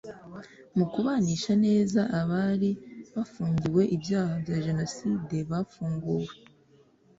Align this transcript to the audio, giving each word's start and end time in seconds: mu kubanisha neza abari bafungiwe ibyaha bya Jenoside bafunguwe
mu 0.77 0.85
kubanisha 0.93 1.53
neza 1.65 2.01
abari 2.19 2.71
bafungiwe 3.15 3.83
ibyaha 3.95 4.33
bya 4.43 4.57
Jenoside 4.65 5.35
bafunguwe 5.51 6.27